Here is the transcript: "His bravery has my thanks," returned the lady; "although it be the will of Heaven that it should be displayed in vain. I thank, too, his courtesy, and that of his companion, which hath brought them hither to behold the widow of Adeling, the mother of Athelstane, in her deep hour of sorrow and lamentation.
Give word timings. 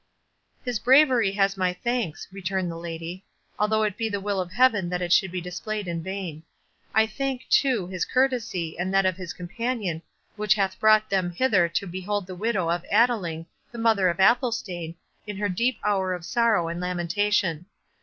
"His 0.65 0.79
bravery 0.79 1.31
has 1.33 1.55
my 1.57 1.73
thanks," 1.73 2.27
returned 2.31 2.71
the 2.71 2.75
lady; 2.75 3.23
"although 3.59 3.83
it 3.83 3.97
be 3.97 4.09
the 4.09 4.19
will 4.19 4.41
of 4.41 4.51
Heaven 4.51 4.89
that 4.89 4.99
it 4.99 5.13
should 5.13 5.31
be 5.31 5.39
displayed 5.41 5.87
in 5.87 6.01
vain. 6.01 6.41
I 6.91 7.05
thank, 7.05 7.47
too, 7.49 7.85
his 7.85 8.03
courtesy, 8.03 8.75
and 8.79 8.91
that 8.95 9.05
of 9.05 9.15
his 9.17 9.31
companion, 9.31 10.01
which 10.37 10.55
hath 10.55 10.79
brought 10.79 11.11
them 11.11 11.29
hither 11.29 11.69
to 11.69 11.85
behold 11.85 12.25
the 12.25 12.33
widow 12.33 12.67
of 12.67 12.83
Adeling, 12.89 13.45
the 13.71 13.77
mother 13.77 14.09
of 14.09 14.19
Athelstane, 14.19 14.95
in 15.27 15.37
her 15.37 15.49
deep 15.49 15.77
hour 15.83 16.13
of 16.13 16.25
sorrow 16.25 16.67
and 16.67 16.81
lamentation. 16.81 17.67